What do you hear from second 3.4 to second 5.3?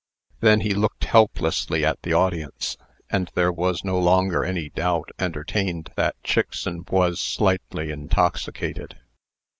was no longer any doubt